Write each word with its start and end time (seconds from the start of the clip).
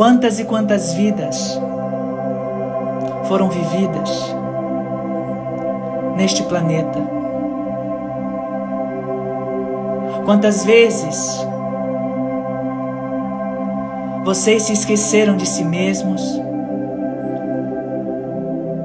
Quantas 0.00 0.40
e 0.40 0.44
quantas 0.44 0.94
vidas 0.94 1.60
foram 3.28 3.50
vividas 3.50 4.34
neste 6.16 6.42
planeta? 6.44 6.98
Quantas 10.24 10.64
vezes 10.64 11.46
vocês 14.24 14.62
se 14.62 14.72
esqueceram 14.72 15.36
de 15.36 15.46
si 15.46 15.64
mesmos? 15.64 16.22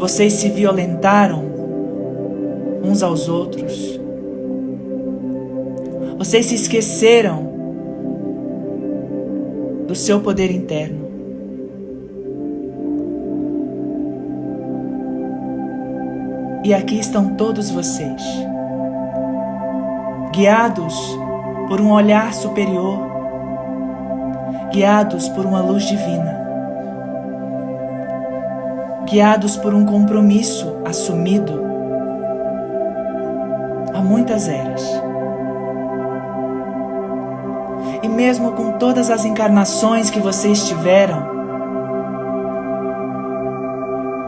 Vocês 0.00 0.32
se 0.32 0.48
violentaram 0.48 1.44
uns 2.82 3.04
aos 3.04 3.28
outros? 3.28 4.00
Vocês 6.18 6.46
se 6.46 6.56
esqueceram 6.56 7.55
do 9.86 9.94
seu 9.94 10.20
poder 10.20 10.50
interno. 10.50 11.06
E 16.64 16.74
aqui 16.74 16.98
estão 16.98 17.36
todos 17.36 17.70
vocês, 17.70 18.22
guiados 20.32 20.94
por 21.68 21.80
um 21.80 21.92
olhar 21.92 22.34
superior, 22.34 22.98
guiados 24.72 25.28
por 25.28 25.46
uma 25.46 25.60
luz 25.60 25.84
divina, 25.84 26.44
guiados 29.08 29.56
por 29.56 29.72
um 29.72 29.86
compromisso 29.86 30.76
assumido 30.84 31.66
há 33.96 34.00
muitas 34.02 34.48
eras. 34.48 34.82
E 38.06 38.08
mesmo 38.08 38.52
com 38.52 38.78
todas 38.78 39.10
as 39.10 39.24
encarnações 39.24 40.10
que 40.10 40.20
vocês 40.20 40.68
tiveram, 40.68 41.26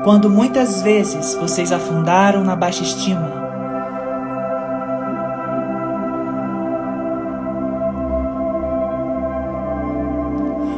quando 0.03 0.29
muitas 0.29 0.83
vezes 0.83 1.37
vocês 1.37 1.71
afundaram 1.71 2.43
na 2.43 2.57
baixa 2.57 2.83
estima, 2.83 3.31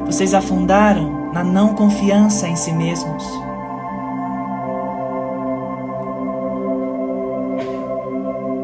vocês 0.04 0.34
afundaram 0.34 1.32
na 1.32 1.42
não 1.42 1.74
confiança 1.74 2.46
em 2.48 2.54
si 2.54 2.70
mesmos. 2.70 3.24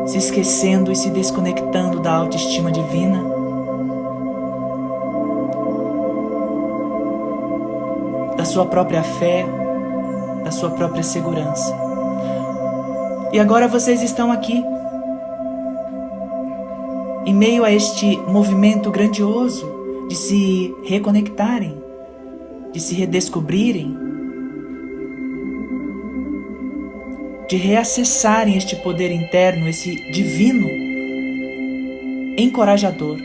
Se 0.04 0.18
esquecendo 0.18 0.92
e 0.92 0.96
se 0.96 1.08
desconectando 1.08 2.00
da 2.00 2.12
autoestima 2.12 2.70
divina. 2.70 3.35
Sua 8.56 8.64
própria 8.64 9.02
fé, 9.02 9.44
da 10.42 10.50
sua 10.50 10.70
própria 10.70 11.02
segurança. 11.02 11.76
E 13.30 13.38
agora 13.38 13.68
vocês 13.68 14.02
estão 14.02 14.32
aqui, 14.32 14.64
em 17.26 17.34
meio 17.34 17.64
a 17.64 17.70
este 17.70 18.16
movimento 18.26 18.90
grandioso 18.90 19.70
de 20.08 20.16
se 20.16 20.74
reconectarem, 20.84 21.76
de 22.72 22.80
se 22.80 22.94
redescobrirem, 22.94 23.94
de 27.50 27.56
reacessarem 27.56 28.56
este 28.56 28.74
poder 28.76 29.12
interno, 29.12 29.68
esse 29.68 29.96
divino 30.10 30.66
encorajador. 32.38 33.18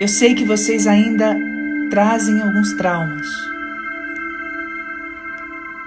Eu 0.00 0.08
sei 0.08 0.34
que 0.34 0.44
vocês 0.44 0.84
ainda 0.88 1.47
trazem 1.88 2.42
alguns 2.42 2.74
traumas. 2.74 3.26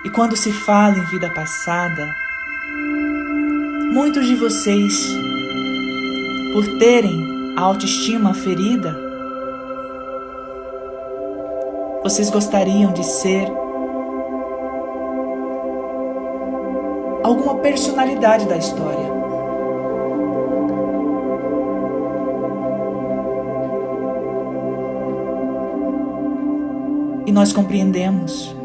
E 0.03 0.09
quando 0.09 0.35
se 0.35 0.51
fala 0.51 0.97
em 0.97 1.05
vida 1.05 1.29
passada, 1.29 2.15
muitos 3.93 4.25
de 4.25 4.35
vocês, 4.35 5.07
por 6.53 6.79
terem 6.79 7.53
a 7.55 7.61
autoestima 7.61 8.33
ferida, 8.33 8.97
vocês 12.03 12.31
gostariam 12.31 12.91
de 12.91 13.03
ser 13.03 13.47
alguma 17.23 17.55
personalidade 17.59 18.47
da 18.47 18.57
história. 18.57 19.20
E 27.25 27.31
nós 27.31 27.53
compreendemos 27.53 28.55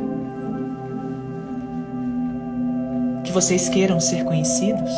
que 3.25 3.33
vocês 3.33 3.69
queiram 3.69 4.01
ser 4.01 4.25
conhecidos. 4.25 4.91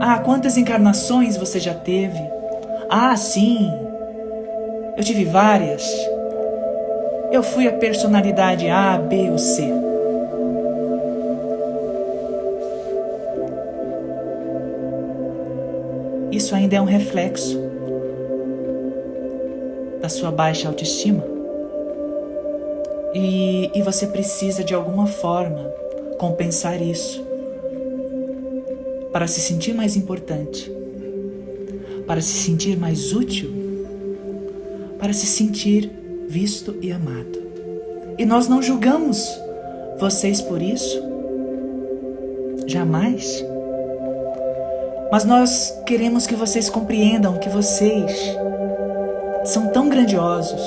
Ah, 0.00 0.20
quantas 0.24 0.56
encarnações 0.56 1.36
você 1.36 1.58
já 1.58 1.74
teve? 1.74 2.20
Ah, 2.88 3.16
sim, 3.16 3.70
eu 4.96 5.02
tive 5.04 5.24
várias. 5.24 5.84
Eu 7.30 7.42
fui 7.42 7.66
a 7.66 7.72
personalidade 7.72 8.68
A, 8.68 8.96
B 8.98 9.30
ou 9.30 9.38
C. 9.38 9.70
Isso 16.30 16.54
ainda 16.54 16.76
é 16.76 16.80
um 16.80 16.84
reflexo 16.84 17.67
da 20.08 20.14
sua 20.14 20.30
baixa 20.32 20.66
autoestima. 20.66 21.22
E, 23.14 23.70
e 23.74 23.82
você 23.82 24.06
precisa 24.06 24.64
de 24.64 24.72
alguma 24.72 25.06
forma 25.06 25.70
compensar 26.16 26.80
isso 26.80 27.22
para 29.12 29.26
se 29.26 29.38
sentir 29.38 29.74
mais 29.74 29.96
importante, 29.96 30.72
para 32.06 32.22
se 32.22 32.32
sentir 32.32 32.74
mais 32.78 33.12
útil, 33.12 33.50
para 34.98 35.12
se 35.12 35.26
sentir 35.26 35.90
visto 36.26 36.74
e 36.80 36.90
amado. 36.90 37.42
E 38.18 38.24
nós 38.24 38.48
não 38.48 38.62
julgamos 38.62 39.22
vocês 39.98 40.40
por 40.40 40.62
isso, 40.62 41.02
jamais. 42.66 43.44
Mas 45.12 45.26
nós 45.26 45.78
queremos 45.84 46.26
que 46.26 46.34
vocês 46.34 46.70
compreendam 46.70 47.38
que 47.38 47.48
vocês 47.50 48.38
são 49.48 49.68
tão 49.68 49.88
grandiosos 49.88 50.60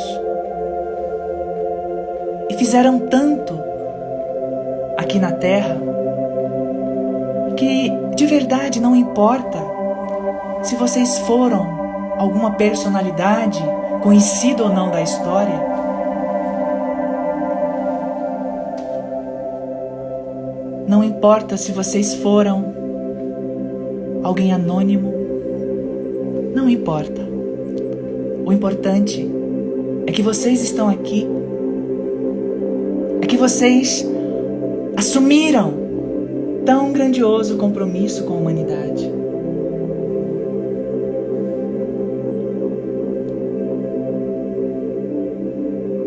e 2.50 2.56
fizeram 2.56 2.98
tanto 2.98 3.54
aqui 4.98 5.20
na 5.20 5.32
Terra 5.34 5.78
que 7.56 7.92
de 8.16 8.26
verdade 8.26 8.82
não 8.82 8.96
importa 8.96 9.60
se 10.64 10.76
vocês 10.76 11.20
foram 11.20 11.64
alguma 12.18 12.54
personalidade 12.54 13.64
conhecida 14.02 14.64
ou 14.64 14.70
não 14.70 14.90
da 14.90 15.02
história. 15.04 15.70
Não 20.88 21.04
importa 21.04 21.56
se 21.56 21.72
vocês 21.72 22.16
foram 22.16 22.74
alguém 24.24 24.52
anônimo, 24.52 25.14
não 26.56 26.68
importa. 26.68 27.31
O 28.52 28.54
importante 28.54 29.26
é 30.06 30.12
que 30.12 30.22
vocês 30.22 30.62
estão 30.62 30.90
aqui, 30.90 31.26
é 33.22 33.26
que 33.26 33.38
vocês 33.38 34.06
assumiram 34.98 35.74
tão 36.66 36.92
grandioso 36.92 37.56
compromisso 37.56 38.26
com 38.26 38.34
a 38.34 38.38
humanidade. 38.38 39.10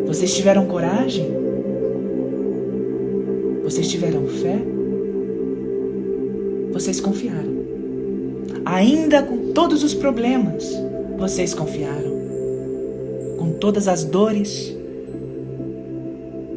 Vocês 0.07 0.35
tiveram 0.37 0.67
coragem? 0.67 1.27
Vocês 3.65 3.89
tiveram 3.89 4.27
fé? 4.27 4.59
Vocês 6.75 7.01
confiaram. 7.01 7.55
Ainda 8.67 9.23
com 9.23 9.51
todos 9.55 9.83
os 9.83 9.95
problemas, 9.95 10.71
vocês 11.17 11.55
confiaram 11.55 12.14
todas 13.53 13.87
as 13.87 14.05
dores, 14.05 14.75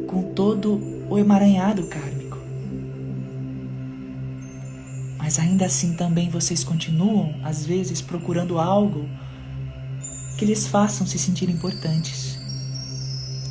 com 0.06 0.22
todo 0.34 0.80
o 1.10 1.18
emaranhado 1.18 1.86
kármico. 1.86 2.38
Mas 5.18 5.38
ainda 5.38 5.66
assim 5.66 5.94
também 5.94 6.30
vocês 6.30 6.64
continuam, 6.64 7.34
às 7.44 7.64
vezes, 7.64 8.00
procurando 8.00 8.58
algo 8.58 9.08
que 10.38 10.44
lhes 10.44 10.66
façam 10.66 11.06
se 11.06 11.18
sentir 11.18 11.50
importantes, 11.50 12.38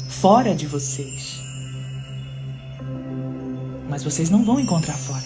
fora 0.08 0.56
de 0.56 0.66
vocês. 0.66 1.40
Mas 3.90 4.04
vocês 4.04 4.30
não 4.30 4.44
vão 4.44 4.60
encontrar 4.60 4.96
fora. 4.96 5.26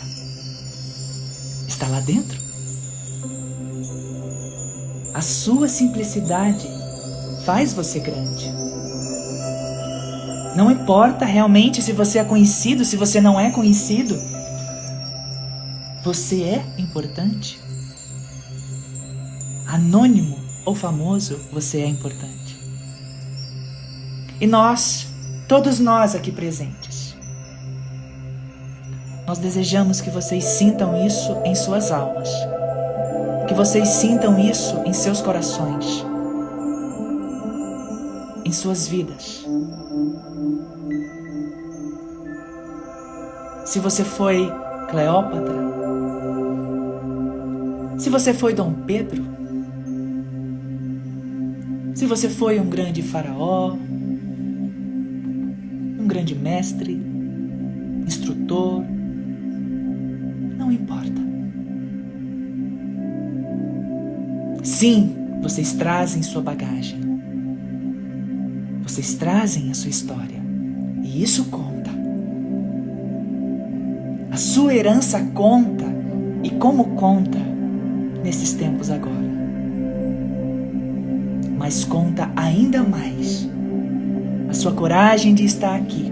Está 1.67 1.87
lá 1.87 1.99
dentro. 1.99 2.39
A 5.13 5.21
sua 5.21 5.67
simplicidade 5.67 6.80
faz 7.45 7.73
você 7.73 7.99
grande. 7.99 8.51
Não 10.55 10.69
importa 10.69 11.25
realmente 11.25 11.81
se 11.81 11.93
você 11.93 12.19
é 12.19 12.23
conhecido, 12.23 12.83
se 12.83 12.97
você 12.97 13.21
não 13.21 13.39
é 13.39 13.51
conhecido. 13.51 14.15
Você 16.03 16.43
é 16.43 16.65
importante. 16.77 17.59
Anônimo 19.65 20.37
ou 20.65 20.75
famoso, 20.75 21.39
você 21.51 21.81
é 21.81 21.87
importante. 21.87 22.59
E 24.39 24.47
nós, 24.47 25.07
todos 25.47 25.79
nós 25.79 26.15
aqui 26.15 26.31
presentes, 26.31 27.15
nós 29.25 29.37
desejamos 29.37 30.01
que 30.01 30.09
vocês 30.09 30.43
sintam 30.43 31.05
isso 31.05 31.37
em 31.45 31.55
suas 31.55 31.91
almas, 31.91 32.29
que 33.47 33.53
vocês 33.53 33.87
sintam 33.87 34.37
isso 34.37 34.81
em 34.85 34.91
seus 34.91 35.21
corações, 35.21 36.03
em 38.51 38.53
suas 38.53 38.85
vidas. 38.85 39.47
Se 43.65 43.79
você 43.79 44.03
foi 44.03 44.51
Cleópatra, 44.89 45.55
se 47.97 48.09
você 48.09 48.33
foi 48.33 48.53
Dom 48.53 48.73
Pedro, 48.85 49.23
se 51.95 52.05
você 52.05 52.27
foi 52.27 52.59
um 52.59 52.69
grande 52.69 53.01
faraó, 53.01 53.73
um 55.97 56.05
grande 56.05 56.35
mestre, 56.35 57.01
instrutor, 58.05 58.83
não 60.57 60.69
importa. 60.69 61.21
Sim, 64.61 65.15
vocês 65.41 65.71
trazem 65.71 66.21
sua 66.21 66.41
bagagem. 66.41 67.10
Vocês 68.91 69.13
trazem 69.13 69.71
a 69.71 69.73
sua 69.73 69.89
história. 69.89 70.37
E 71.01 71.23
isso 71.23 71.45
conta. 71.45 71.89
A 74.29 74.35
sua 74.35 74.75
herança 74.75 75.17
conta 75.33 75.85
e 76.43 76.49
como 76.49 76.83
conta 76.97 77.39
nesses 78.21 78.51
tempos 78.51 78.91
agora. 78.91 79.15
Mas 81.57 81.85
conta 81.85 82.29
ainda 82.35 82.83
mais 82.83 83.49
a 84.49 84.53
sua 84.53 84.73
coragem 84.73 85.33
de 85.33 85.45
estar 85.45 85.73
aqui, 85.73 86.11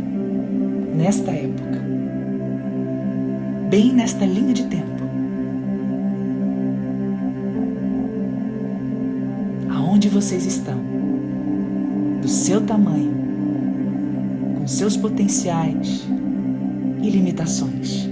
nesta 0.96 1.32
época, 1.32 1.84
bem 3.70 3.92
nesta 3.92 4.24
linha 4.24 4.54
de 4.54 4.64
tempo. 4.68 5.04
Aonde 9.70 10.08
vocês 10.08 10.46
estão, 10.46 10.99
do 12.22 12.28
seu 12.28 12.62
tamanho, 12.62 13.14
com 14.58 14.68
seus 14.68 14.98
potenciais 14.98 16.08
e 17.02 17.10
limitações. 17.10 18.10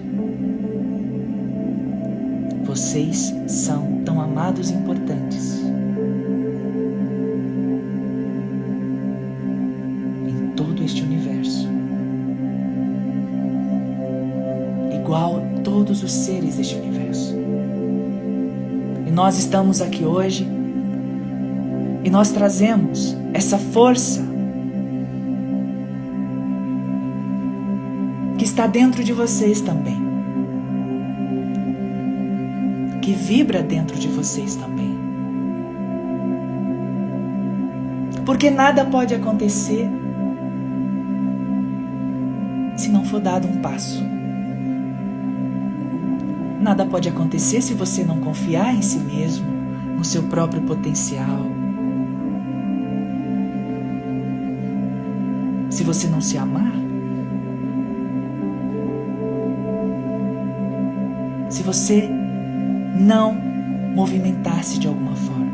Vocês 2.63 3.33
são 3.47 4.01
tão 4.05 4.21
amados 4.21 4.69
e 4.69 4.73
importantes. 4.73 5.61
Em 10.27 10.51
todo 10.55 10.83
este 10.83 11.01
universo. 11.01 11.67
Igual 14.93 15.41
todos 15.63 16.03
os 16.03 16.11
seres 16.11 16.55
deste 16.55 16.75
universo. 16.75 17.35
E 19.07 19.11
nós 19.11 19.37
estamos 19.37 19.81
aqui 19.81 20.03
hoje 20.03 20.56
e 22.07 22.09
nós 22.09 22.31
trazemos 22.31 23.17
essa 23.33 23.57
força 23.57 24.25
que 28.37 28.45
está 28.45 28.65
dentro 28.65 29.03
de 29.03 29.11
vocês 29.11 29.59
também 29.59 30.07
que 33.01 33.11
vibra 33.11 33.61
dentro 33.61 33.99
de 33.99 34.07
vocês 34.07 34.55
também. 34.55 34.97
Porque 38.25 38.49
nada 38.49 38.85
pode 38.85 39.13
acontecer 39.13 39.89
se 42.77 42.87
não 42.87 43.03
for 43.03 43.19
dado 43.19 43.49
um 43.49 43.57
passo. 43.61 44.01
Nada 46.61 46.85
pode 46.85 47.09
acontecer 47.09 47.61
se 47.61 47.73
você 47.73 48.05
não 48.05 48.21
confiar 48.21 48.73
em 48.73 48.81
si 48.81 48.99
mesmo, 48.99 49.45
no 49.97 50.05
seu 50.05 50.23
próprio 50.23 50.61
potencial. 50.61 51.56
Se 55.77 55.83
você 55.83 56.07
não 56.07 56.19
se 56.19 56.39
amar, 56.39 56.73
se 61.51 61.61
você 61.61 62.09
não 62.99 63.35
movimentar-se 63.93 64.79
de 64.79 64.87
alguma 64.87 65.15
forma. 65.15 65.51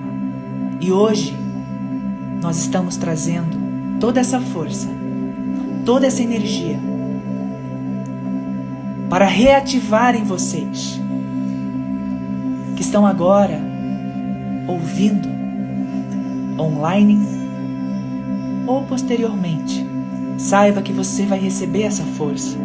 E 0.80 0.94
hoje 0.94 1.38
nós 2.42 2.58
estamos 2.58 2.96
trazendo 2.96 3.58
toda 4.00 4.22
essa 4.22 4.40
força, 4.40 4.88
toda 5.84 6.08
essa 6.08 6.24
energia 6.24 6.80
para 9.10 9.26
reativar 9.26 10.16
em 10.16 10.24
vocês 10.24 11.02
que 12.78 12.82
estão 12.82 13.06
agora 13.06 13.60
ouvindo 14.70 15.28
online 16.58 17.20
ou 18.66 18.84
posteriormente. 18.84 19.83
Saiba 20.38 20.82
que 20.82 20.92
você 20.92 21.26
vai 21.26 21.40
receber 21.40 21.84
essa 21.84 22.04
força 22.04 22.58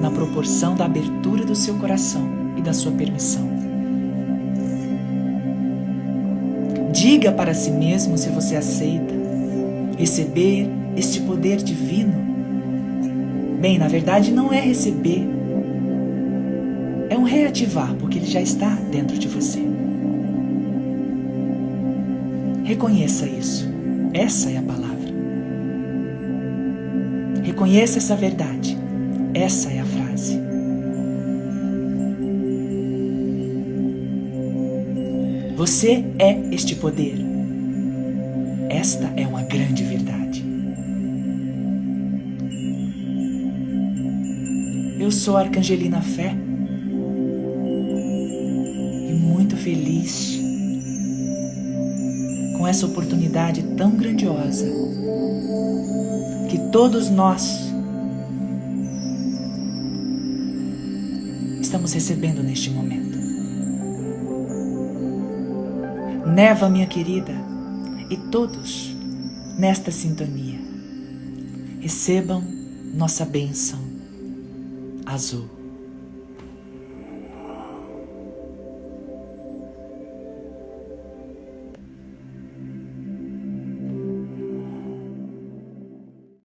na 0.00 0.10
proporção 0.10 0.74
da 0.74 0.84
abertura 0.84 1.44
do 1.44 1.54
seu 1.54 1.74
coração 1.76 2.28
e 2.56 2.60
da 2.60 2.72
sua 2.72 2.92
permissão. 2.92 3.48
Diga 6.92 7.32
para 7.32 7.54
si 7.54 7.70
mesmo 7.70 8.16
se 8.18 8.28
você 8.28 8.56
aceita 8.56 9.14
receber 9.96 10.68
este 10.96 11.20
poder 11.20 11.56
divino. 11.56 12.14
Bem, 13.60 13.78
na 13.78 13.88
verdade, 13.88 14.30
não 14.30 14.52
é 14.52 14.60
receber, 14.60 15.26
é 17.08 17.16
um 17.16 17.24
reativar, 17.24 17.94
porque 17.94 18.18
ele 18.18 18.26
já 18.26 18.40
está 18.40 18.68
dentro 18.90 19.18
de 19.18 19.26
você. 19.26 19.60
Reconheça 22.64 23.26
isso. 23.26 23.73
Essa 24.14 24.48
é 24.48 24.58
a 24.58 24.62
palavra. 24.62 25.12
Reconheça 27.42 27.98
essa 27.98 28.14
verdade. 28.14 28.78
Essa 29.34 29.72
é 29.72 29.80
a 29.80 29.84
frase. 29.84 30.40
Você 35.56 36.04
é 36.20 36.54
este 36.54 36.76
poder. 36.76 37.16
Esta 38.70 39.12
é 39.16 39.26
uma 39.26 39.42
grande 39.42 39.82
verdade. 39.82 40.44
Eu 45.00 45.10
sou 45.10 45.36
a 45.36 45.40
Arcangelina 45.40 46.00
Fé 46.00 46.36
e 49.10 49.12
muito 49.12 49.56
feliz 49.56 50.33
com 52.64 52.68
essa 52.68 52.86
oportunidade 52.86 53.62
tão 53.76 53.90
grandiosa 53.90 54.64
que 56.48 56.58
todos 56.72 57.10
nós 57.10 57.60
estamos 61.60 61.92
recebendo 61.92 62.42
neste 62.42 62.70
momento. 62.70 63.18
Neva, 66.26 66.70
minha 66.70 66.86
querida, 66.86 67.34
e 68.08 68.16
todos 68.16 68.96
nesta 69.58 69.90
sintonia, 69.90 70.58
recebam 71.80 72.42
nossa 72.94 73.26
bênção 73.26 73.78
azul. 75.04 75.50